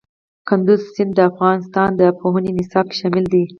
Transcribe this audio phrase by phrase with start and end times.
[0.47, 3.43] کندز سیند د افغانستان د پوهنې نصاب کې شامل دي.